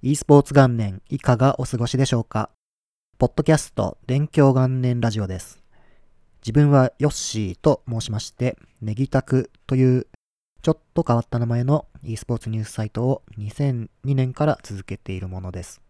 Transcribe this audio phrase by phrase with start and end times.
[0.00, 2.50] e スポーツ元年いかがお過ごしでしょうか？
[3.18, 5.60] ポッドキャスト勉強元年ラジオです。
[6.40, 10.06] 自分はヨッシーと申しまして、ネギタクという
[10.62, 15.80] ちょっと変わった名前の e スポーツニュースサイトを2002年から続けているものです。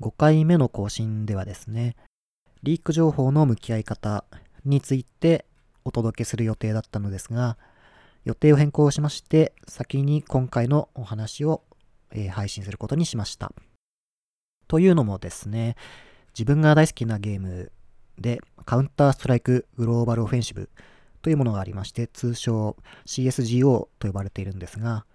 [0.00, 1.96] 5回目の更新ではですね、
[2.62, 4.24] リーク情報の向き合い方
[4.64, 5.44] について
[5.84, 7.58] お届けする予定だったのですが、
[8.24, 11.64] 予定を変更しまして、先に今回のお話を、
[12.12, 13.52] え、配信することにしました。
[14.68, 15.76] というのもですね、
[16.32, 17.72] 自分が大好きなゲーム
[18.18, 20.70] で、カウンターストライクグローバルオフェンシブ
[21.22, 25.06] というものがありまして、通称 CSGO と呼ばれているんですが、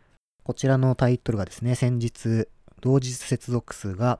[0.44, 2.48] こちらのタイトルがですね、先日、
[2.82, 4.20] 同日接続数が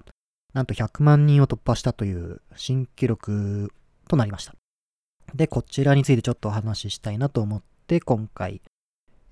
[0.54, 3.74] なんと100万人を突破したという新記録
[4.08, 4.56] となりました。
[5.34, 8.62] で、こちらについてちょっとお話ししたいなと思って、今回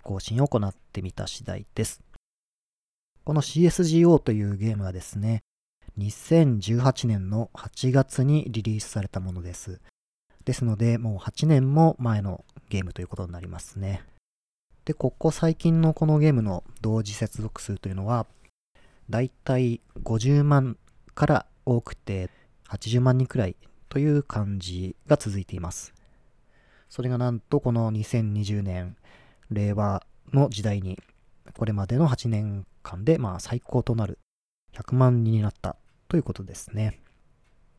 [0.02, 2.02] 更新を行ってみた次第です。
[3.26, 5.44] この CSGO というゲームはですね、
[5.98, 9.80] 2018年の8月にリリースされたものです。
[10.44, 14.04] ですので、もう8年も前のゲームということになりますね。
[14.84, 18.28] で、ここ最近のこのゲームの同時接続数というのは、
[19.10, 20.78] だいたい50万
[21.16, 22.30] から多くて
[22.68, 23.56] 80万人くらい
[23.88, 25.94] という感じが続いています。
[26.90, 28.98] それがなんとこの2020年、
[29.50, 31.00] 令和の時代に、
[31.58, 34.20] これまでの8年間でまあ最高となる
[34.74, 37.00] 100万人になったということですね。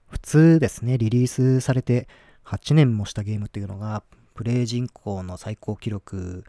[0.08, 2.08] 普通ですね、リリースされて
[2.44, 4.02] 8年もしたゲームというのが、
[4.34, 6.44] プレイ人口の最高記録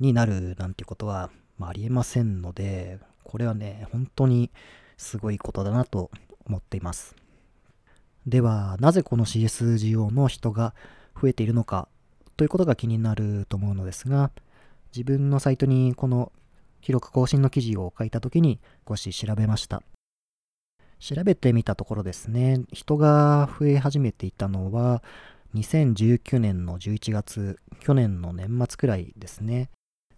[0.00, 4.50] になるなんてことは、まあ、ありえませんので、これはね、本当に
[4.96, 6.10] すごいことだなと
[6.46, 7.16] 思っています。
[8.26, 10.74] では、なぜこの CSGO の人が
[11.20, 11.88] 増えているのか
[12.36, 14.30] ということが気になると思うのですが、
[14.94, 16.32] 自分のサイトにこの
[16.80, 19.82] 記録更新の記事を書いた時に少し調べました。
[20.98, 25.02] 調べてみたところですね、人が増え始めていたのは、
[25.54, 29.70] 2019年の11月、去年の年末くらいですね、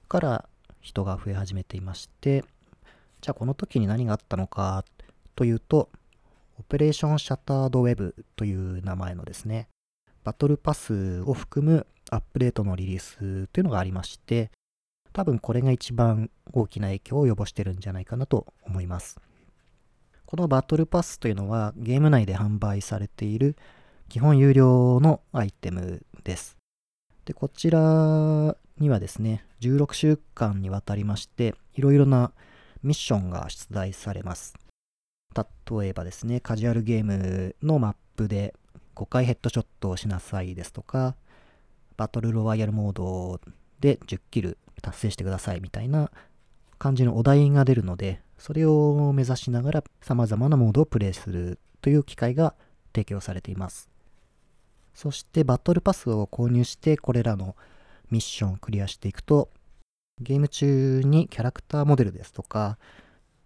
[0.08, 0.48] から
[0.80, 2.44] 人が増え始めていまして、
[3.20, 4.84] じゃあこの時に何があったのか
[5.34, 5.90] というと、
[6.58, 9.68] オペレーションシャッタードウェブという名前のですね、
[10.24, 14.50] バトルパスを含むアップデートのリリースというのがありまして、
[15.18, 19.18] 多分これが一番大きな影響を及ぼしてるんじゃないかなと思います。
[20.26, 23.56] このバトルパスというのはゲーム内で販売されている
[24.08, 26.56] 基本有料のアイテムです。
[27.24, 32.30] で、こちらにはですね、16週間にわたりまして、いろいろな
[32.84, 34.54] ミッションが出題されます。
[35.34, 38.54] 例えばですね、カジュアルゲームのマップで
[38.94, 41.16] 5回ヘッドショットをしなさいですとか、
[41.96, 43.40] バトルロワイヤルモード
[43.80, 46.10] で10キル達成してくださいみたいな
[46.78, 52.54] 感じのお題が出るので、それを目指しながら様々なモードをプレイするという機会が
[52.94, 53.88] 提供されています。
[54.94, 57.56] そしてバトルパスを購入してこれらの
[58.10, 59.50] ミッションをクリアしていくと、
[60.20, 62.78] ゲーム中にキャラクターモデルですとか、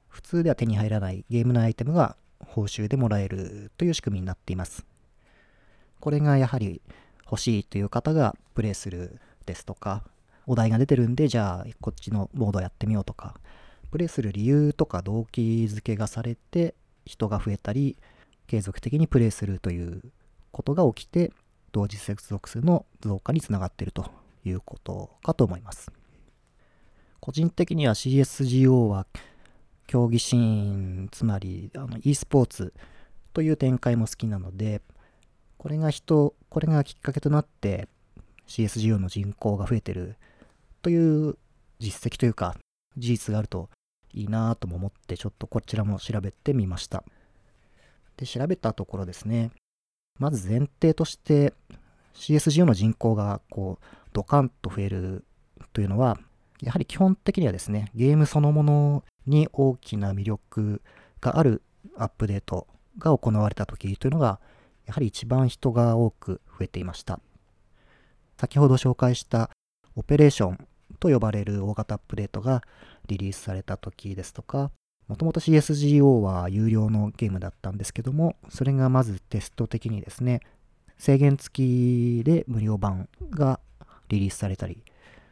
[0.08, 4.84] 普通では手に入らないゲームのアイテムが報酬でもらえるという仕組みになっています。
[6.00, 6.82] これがやはり
[7.24, 10.04] 欲しいという方がプレイするですとか、
[10.46, 13.34] お題が出てるんで、じゃあこっちのモードやってみようとか、
[13.90, 17.96] プレイする理由とか動機づけがされて人が増えたり、
[18.46, 20.02] 継続的にプレイするという
[20.50, 21.32] ことが起きて、
[21.72, 24.10] 同時接続数の増加につながっていると
[24.44, 25.90] いうことかと思います。
[27.20, 29.06] 個人的には CSGO は
[29.86, 32.72] 競技シーン、つまりあの e スポーツ
[33.32, 34.82] という展開も好きなので、
[35.58, 37.88] これが人、これがきっかけとなって
[38.48, 40.16] CSGO の人口が増えてる
[40.82, 41.36] という
[41.78, 42.56] 実績というか
[42.96, 43.70] 事実があると
[44.12, 47.02] いいなとも思ってちょっとこちらも調べてみました。
[48.16, 49.50] で、調べたところですね、
[50.18, 51.54] まず前提として
[52.14, 55.24] CSGO の人口がこうドカンと増える
[55.72, 56.18] というのは
[56.62, 60.80] やはり基本的にはですね、ゲームそのものに大きな魅力
[61.20, 61.62] がある
[61.96, 62.68] アップデート
[62.98, 64.38] が行われた時というのが、
[64.86, 67.18] やはり一番人が多く増えていました。
[68.38, 69.50] 先ほど紹介した
[69.96, 70.68] オペレーション
[71.02, 72.62] と呼ばれる大型アップデートが
[73.08, 74.70] リリースされた時ですとか、
[75.08, 80.42] もともと CSGO は有料のゲームだったんですけども、それがまずテスト的にですね、
[80.98, 83.58] 制限付きで無料版が
[84.08, 84.84] リリースされたり、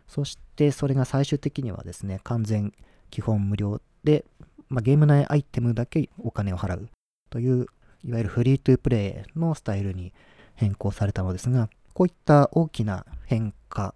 [0.08, 2.74] そしてそれが最終的にはですね、完全
[3.10, 4.24] 基本無料で、
[4.68, 6.88] まあ、ゲーム内アイテムだけお金を払う
[7.30, 7.66] という、
[8.04, 10.12] いわゆるフリートゥープレイのスタイルに
[10.56, 13.94] 変更されたのですが、こういった大きな変化、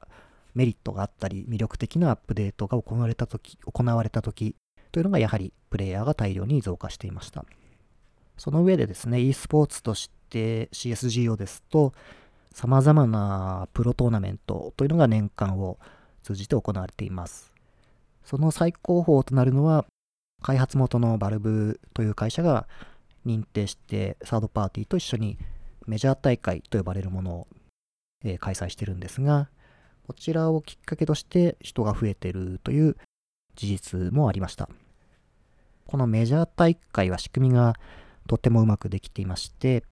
[0.54, 4.56] メリットがあったり、魅力的なアップデートが行われたとき、行われたとき
[4.92, 7.44] というのがやはりプレイヤーが大量に増加していました。
[8.36, 11.92] その上でですね、e スポーツとして CSGO ですと、
[12.52, 15.78] 様々なプロトーナメントというのが年間を
[16.22, 17.52] 通じて行われています。
[18.24, 19.84] その最高峰となるのは、
[20.40, 22.68] 開発元のバルブという会社が
[23.26, 25.38] 認定してサードパーティーと一緒に
[25.86, 27.46] メジャー大会と呼ばれるものを、
[28.38, 29.48] 開催してるんですが、
[30.06, 32.96] こちらをきっかけとして人が増えてるという
[33.56, 34.68] 事実もありました。
[35.86, 37.74] このメジャー大会は仕組みが
[38.26, 39.84] とてもうまくできていまして、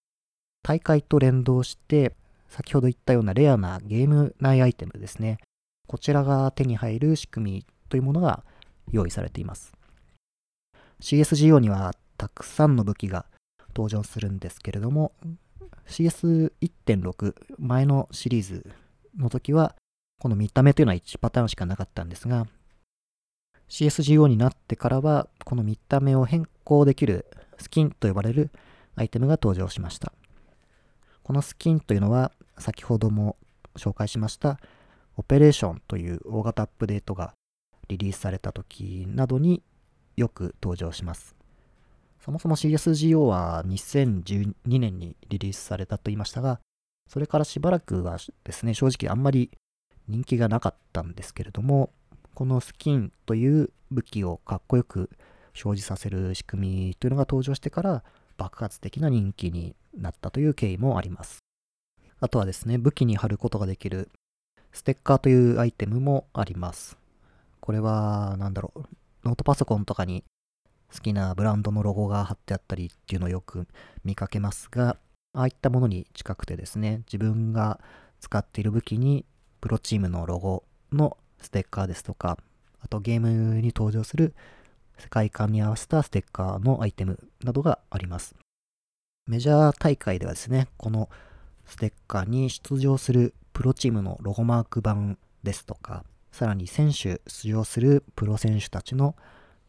[0.62, 2.14] 大会と連動して、
[2.48, 5.38] 先ほど言ったようなレアなゲーム内アイテムですね。
[5.86, 8.44] こちらが手に入る仕組みというものが
[8.90, 9.72] 用意されています。
[11.00, 13.26] CSGO にはたくさんの武器が
[13.74, 15.12] 登場するんですけれども、
[15.88, 18.66] CS1.6 前のシリーズ
[19.18, 19.74] の時は、
[20.22, 22.46] この見た目というのは1パターンしかなかったんですが、
[23.68, 27.26] CSGO になってからは、この見た目を変更できる
[27.58, 28.52] スキンと呼ばれる
[28.94, 30.12] アイテムが登場しました。
[31.24, 33.36] このスキンというのは、先ほども
[33.74, 34.60] 紹介しました、
[35.16, 37.34] オペレーションという大型アップデートが
[37.88, 39.64] リリースされた時などに
[40.16, 41.34] よく登場します。
[42.24, 46.60] そもそも CSGO は2012年にリリースされたと言いましたが、
[47.08, 49.50] それからしばらくはですね、正直あんまり
[50.08, 51.90] 人気がなかったんですけれども、
[52.34, 55.10] このスキンという武器をかっこよく
[55.54, 58.04] 表示させる仕組みというのが登場してから
[58.38, 61.38] 爆発的な人気になったという経緯もあります。
[62.20, 64.08] あとはですね、武器に貼ることができる
[64.72, 66.96] ステッカーというアイテムもあります。
[67.60, 68.82] これは、なんだろう、
[69.24, 70.24] ノートパソコンとかに
[70.92, 73.66] 好きなブランドのロゴが貼ってあったりっていうのをよく
[74.04, 74.96] 見かけますが、
[75.34, 77.80] ああいったものに近くてですね、自分が
[78.20, 79.24] 使っている武器に
[79.62, 82.36] プロチームのロゴのステッカーですとか、
[82.80, 84.34] あとゲームに登場する
[84.98, 88.34] 世界観に合わせたステッカーのアイテムなどがあります。
[89.28, 91.08] メジャー大会ではですね、この
[91.64, 99.14] ステッカーに出場するプロチームのロゴマーク版ですとか、さらに選手、出場するプロ選手たちの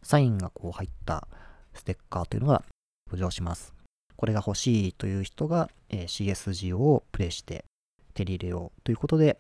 [0.02, 1.28] サインがこう入った
[1.76, 2.64] ステッカーというのが
[3.12, 3.76] 浮上します。
[4.16, 7.64] これが欲しいという人が、え、CSGO をプレイして
[8.16, 9.38] 手に入れようということで、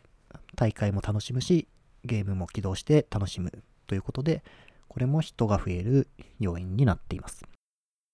[0.56, 1.68] 大会も楽しむし、
[2.03, 4.44] ゲームも起動して楽しむということで、
[4.88, 6.07] これも人が増える
[6.39, 7.45] 要因になっています。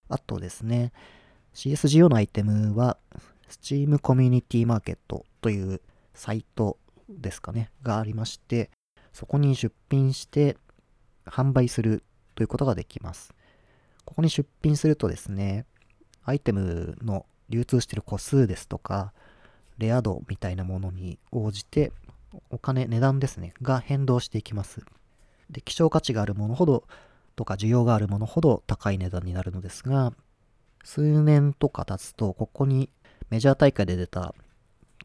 [0.08, 0.92] あとですね、
[1.54, 2.98] CSGO のアイテムは、
[3.50, 4.98] Steam Community Market
[5.42, 5.82] という
[6.14, 6.78] サイト
[7.10, 8.70] ですかね、がありまして、
[9.14, 10.58] そこに出品して
[11.26, 12.04] 販売する
[12.36, 13.34] ということができます。
[14.06, 15.66] ここに出品するとですね、
[16.24, 19.14] アイテムの流通している個数ですとか、
[19.78, 21.92] レア度みたいなものに応じて、
[22.50, 24.82] お金、値段ですね、が変動していきます。
[25.50, 26.84] で、希少価値があるものほど、
[27.36, 30.14] とか需要があるものほど高い値段になるのですが、
[30.84, 32.90] 数年とか経つと、ここに
[33.30, 34.34] メジャー大会で出た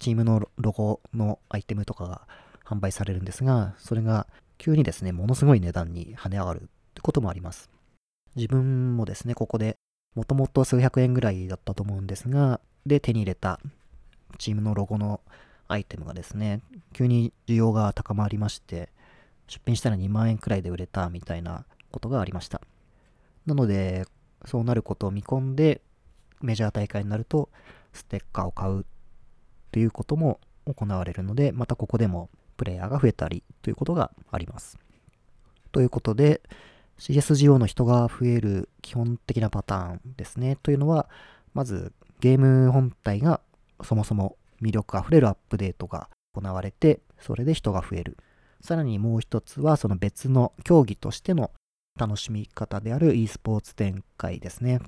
[0.01, 2.23] チームのロゴのアイテムとかが
[2.65, 4.27] 販売されるんですが、それが
[4.59, 7.71] 急にですね、ものすごい値段に跳ね上がるってこともあります。
[8.37, 9.77] 自分もですね、ここで、
[10.15, 13.61] もともと数百円ぐらいだったと思うんですが、で手に入れた
[14.39, 15.21] チームのロゴの
[15.69, 16.61] アイテムがですね、
[16.93, 18.91] 急に需要が高まりまして、
[19.47, 22.61] 出品したら2万円くらいで売れたみたいなことがありました。
[23.47, 24.07] なので、
[24.45, 25.81] そうなることを見込んで、
[26.41, 27.49] メジャー大会になると、
[27.93, 28.85] ステッカーを買う
[29.71, 34.79] ということも行われるので、またここでもプレイヤーが増えたりということがあります。
[35.73, 36.43] ということで、
[36.99, 40.57] CSGO の人が増える基本的なパターンですね。
[40.63, 41.09] というのは、
[41.53, 43.41] まずゲーム本体が
[43.83, 48.17] そもそも魅力あふれるアップデートが行われて、それで人が増える。
[48.61, 51.51] さらにもう一つは、その別の競技としての
[51.99, 54.81] 楽しみ方である e スポーツ展開ですね。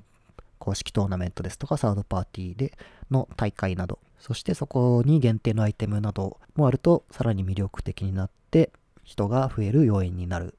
[0.59, 2.73] 公式トーナメントですとかサードパーティーで
[3.11, 8.71] の大会など、そしてそこに限定のアイテムなどもあると、さらに魅力的になって
[9.03, 10.57] 人が増える要因になる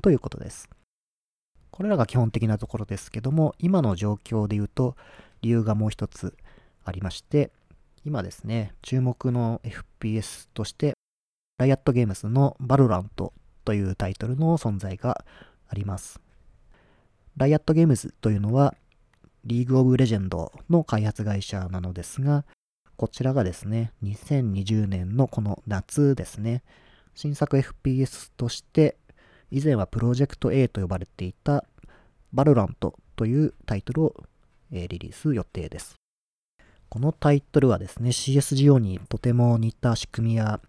[0.00, 0.70] ということです。
[1.70, 4.96] これらが基本的なところですけども、今の状況で言うと、
[5.42, 6.36] 理由がもう一つ
[6.84, 7.50] ありまして、
[8.04, 10.94] 今ですね、注目の FPS として、
[11.58, 15.24] ライアットゲームズのバルラントというタイトルの存在が
[15.68, 16.20] あります。
[17.36, 18.74] ライアットゲームズというのは、
[19.44, 22.44] リーグオブレジェンドの開発会社なのですが、
[22.96, 26.62] こちらがですね、2020年のこの夏ですね、
[27.14, 28.96] 新作 FPS として
[29.50, 31.64] 以前はプロジェクト A と呼ばれていた
[32.32, 34.14] バルラントというタイトルを、
[34.70, 35.99] リリース予定です。
[36.90, 40.60] このタイトルはですね、CSGO にとても似た仕組みや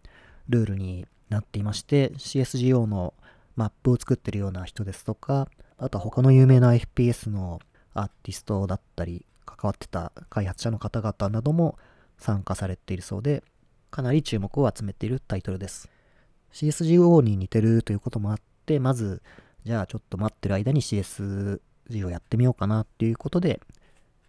[0.50, 3.16] ルールになっていまして、CSGO の
[3.56, 5.50] マップを作ってるような人ですとか、
[5.80, 7.60] あとは他の有名な FPS の
[7.96, 11.80] アーティストだったり、関わってた開発者の方々なども
[12.20, 13.44] 参加されているそうで、
[13.90, 15.90] かなり注目を集めているタイトルです。
[16.54, 19.24] CSGO に似てるということもあって、まず、
[19.64, 21.60] じゃあちょっと待ってる間に CSG
[22.06, 23.60] をやってみようかなっていうことで、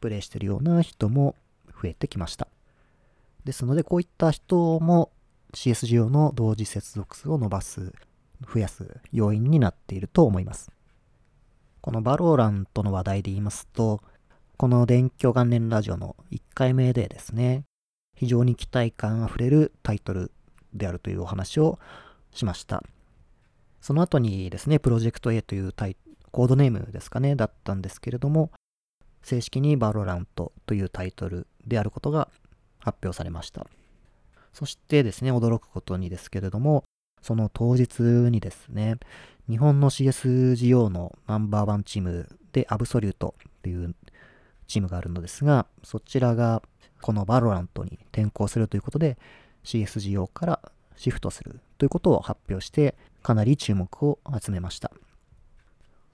[0.01, 1.35] プレイしてるような人も
[1.83, 2.47] 増えてきました。
[3.45, 5.11] ですので、こういった人も
[5.55, 7.93] CSGO の同時接続数を伸ばす、
[8.53, 10.71] 増やす要因になっていると思います。
[11.81, 14.01] このバローラントの話題で言いますと、
[14.57, 17.65] この電気元年ラジオの1回目でですね、
[18.15, 20.31] 非常に期待感あふれるタイトル
[20.73, 21.81] であるというお話を
[22.31, 22.85] しました。
[23.81, 25.97] その後にですね、 Project A というタイ
[26.31, 28.53] コードネームですかね、だったんですけれども、
[29.23, 32.29] 正式に VALORANT というタイトルであることが
[32.79, 33.67] 発表されました。
[34.53, 36.85] そしてですね、驚くことにですけれども、
[37.23, 38.97] その当日にですね、
[39.49, 43.95] 日本の CSGO のナンバーワンチームで Absolute っていう
[44.67, 46.63] チームがあるのですが、そちらが
[47.01, 49.19] このバロラントに転向するということで、
[49.65, 50.61] CSGO から
[50.97, 54.91] シフトするということを発表して、かなり注目を集めました。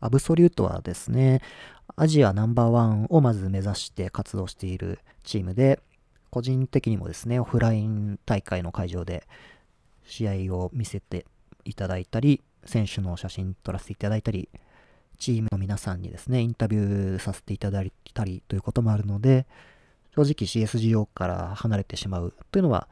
[0.00, 1.42] アブソリュートはですね、
[1.96, 5.80] アジアナンバーワンをまず目指して活動しているチームで、
[6.30, 9.26] 個人的にもですね、オフライン大会の会場で
[10.04, 11.26] 試合を見せて
[11.64, 14.48] いただいたり、選手の写真撮らせていただいたり、
[15.18, 19.46] チームの皆さんにですね、インタビューさせていただいたりということもあるので、
[20.14, 22.88] 正直 CSGO から離れてしまうというのは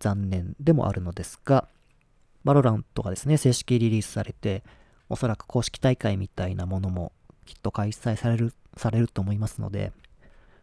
[0.00, 1.68] 残念でもあるのですが、
[2.44, 4.62] バロラントがですね、正式リリースされて、
[5.08, 7.12] おそらく公式大会みたいなものも
[7.46, 9.92] きっと開催される、されると思いますので、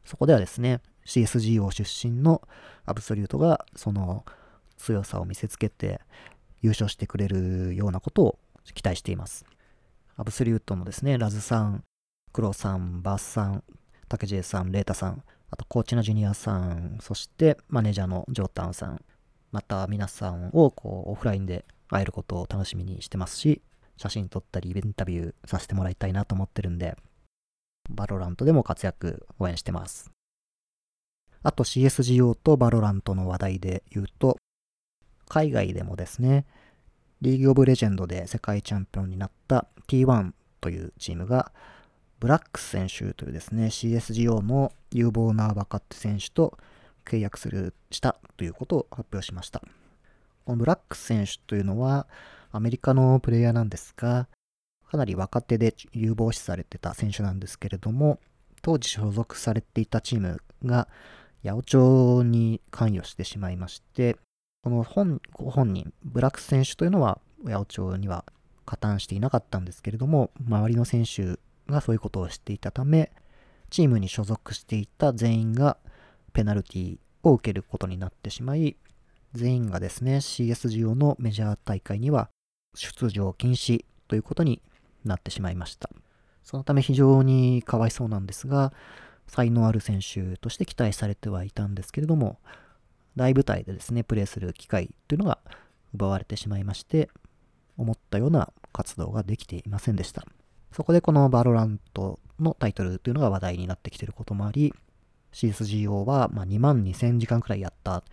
[0.03, 2.41] そこではですね、CSGO 出身の
[2.85, 4.25] アブソリュートがその
[4.77, 6.01] 強さを見せつけて
[6.61, 8.39] 優勝してくれるようなことを
[8.73, 9.45] 期待しています。
[10.17, 11.83] アブソリュートのですね、ラズさん、
[12.31, 13.63] クロさん、バースさん、
[14.07, 19.01] タケジェさん、レータさん、あとコーチのジュニアさん、そしてマネージャーのジョータンさん、
[19.51, 23.61] また皆さんをこうオフラインで会えることを楽しみにしてますし、
[23.97, 26.95] 写真撮ったりインタビューさせてもらいたいなと思ってるんで、
[27.89, 30.11] バロラントでも活躍応援してます。
[31.43, 34.37] あと CSGO とバロラントの話題で言うと、
[35.27, 36.45] 海外でもですね、
[37.21, 41.51] リーグオブレジェンドで世界チャンピオンになった T1 というチームが、
[42.19, 46.57] ブラックス選手というですね、CSGO の有望な若手選手と
[47.05, 49.61] 契約する、したということを発表しました。
[50.45, 52.07] このブラックス選手というのは、
[52.55, 54.29] アメリカのプレイヤーなんですが、
[54.89, 58.21] かなり若手で有望視されてた選手なんですけれども、
[58.61, 60.87] 当時所属されていたチームが
[61.43, 64.15] 八百長に関与してしまいまして、
[64.63, 68.23] この本ご本人、ブラックス選手というのは八百長には
[68.65, 71.37] 加担していなかったんですけれども、周りの選手
[71.69, 73.11] がそういうことをしていたため、
[73.69, 75.75] チームに所属していた全員が
[76.31, 78.77] ペナルティを受けることになってしまい、
[79.33, 82.29] 全員がですね、CSGO のメジャー大会には
[82.75, 84.61] 出場禁止ということに
[85.03, 85.89] なってしまいました。
[86.43, 88.71] そのため非常にかわいそうなんですが、
[89.27, 92.37] 才能ある選手として期待されてはいたんですけれども、
[93.15, 95.39] 大舞台でですね、プレーする機会というのが
[95.93, 97.09] 奪われてしまいまして、
[97.77, 100.25] 思ったような活動ができていませんでした。
[100.71, 104.73] そこでこのバロラントのタイトルというのが話題になってきていることもあり、
[105.33, 108.03] CSGO はま2万2000時間くらいやった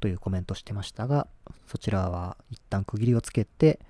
[0.00, 1.26] というコメントしてましたが、
[1.66, 3.80] そちらは一旦区切りをつけて、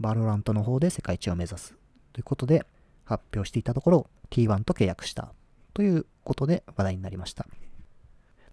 [0.00, 1.74] バロラントの方で世界一を目指す
[2.12, 2.64] ということで
[3.04, 5.32] 発表していたところ T1 と契約した
[5.74, 7.46] ということで話題になりました。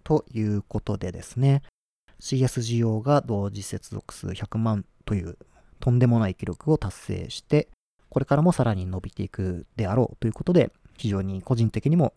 [0.04, 1.62] ということでですね、
[2.20, 5.38] CSGO が同時接続数100万という
[5.78, 7.68] とんでもない記録を達成して、
[8.08, 12.12] これからもさらに伸びていくであろうということで、非常に個人的にも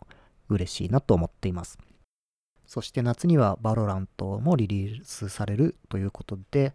[0.48, 1.78] 嬉しいなと思っています。
[2.66, 6.74] そして夏にはバロラントもリリースされるということで、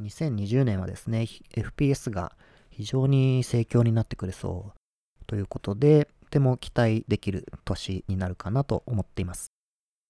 [0.00, 2.32] 2020年はですね、FPS が
[2.70, 9.52] 非常に盛況になってくれそうということで、とても期待できる年になるかなと思っています。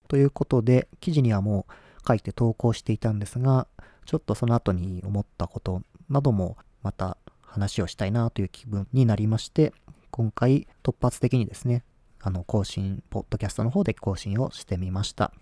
[0.09, 1.73] ということで、記事にはもう
[2.07, 3.67] 書いて投稿していたんですが、
[4.07, 9.73] ちょっとその後に思ったことなどもまた話をしたいなという気分になりまして、
[10.11, 11.85] 今回突発的にですね、
[12.21, 15.33] あの更新、ポッドキャストの方で更新をしてみました。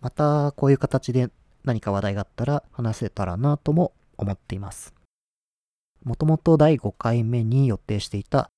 [0.00, 1.30] またこういう形で
[1.66, 4.94] 何か話題があったら話せたらなとも思っています。
[6.02, 8.48] もともと第5回目に予定していた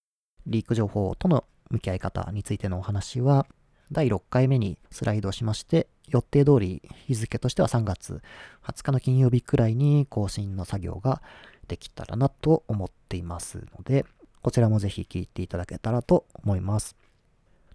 [0.46, 3.46] リーク情報との向き合い方についてのお話は
[3.90, 8.22] 第6回目にスライドしまして予定通り日付としては3月
[8.64, 11.22] 20日の金曜日くらいに更新の作業が
[11.68, 14.04] できたらなと思っていますので、
[14.42, 16.96] こちらもぜひ聞いていただけたらと思います。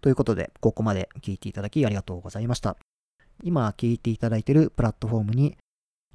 [0.02, 2.76] ということで、ここまで聞いていただきありがとうございました。
[3.42, 5.58] 今聞いていただいているプラットフォームに、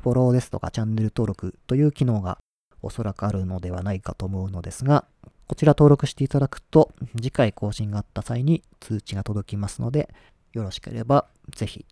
[0.01, 2.39] フォローですとかチャンネル登録という機能が
[2.83, 5.05] おそらくあるのではないかと思うのですが、
[5.47, 10.09] こちら登録していただくと、次回更新があった際に通知が届きますので、
[10.53, 11.87] よろしければぜひ、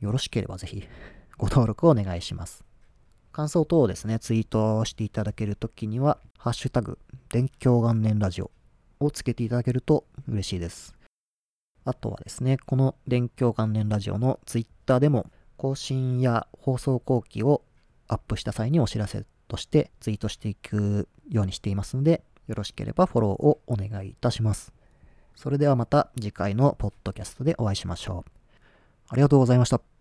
[0.00, 0.82] よろしければぜひ、
[1.36, 2.64] ご登録をお願いします。
[3.32, 6.98] 感想等をですね、ツイートしていただけるときには、ハッシュタグ、
[7.30, 8.50] 電狂元年ラジオ
[9.00, 10.94] をつけていただけると嬉しいです。
[11.84, 15.26] あとはですね、この勉強関連ラジオのツイッターでも、
[15.56, 17.62] 更新や放送後期を
[18.08, 24.72] アップした際にお知らせとしてツイートしていくようにしていますので、よろしければフォローをお願いいたします。
[25.36, 28.30] それではまた次回のポッドキャストでお会いしましょう。
[29.08, 29.93] ありがとうございました。